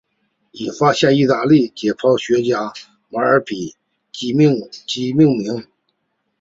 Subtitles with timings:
[0.49, 2.73] 以发现者意大利解剖学家
[3.09, 3.75] 马尔比
[4.11, 4.59] 基命
[5.37, 5.67] 名。